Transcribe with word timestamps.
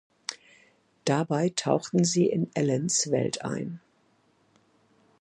Dabei 1.05 1.49
tauchten 1.55 2.03
sie 2.03 2.25
in 2.25 2.49
Allens 2.57 3.11
Welt 3.11 3.45
ein. 3.45 3.79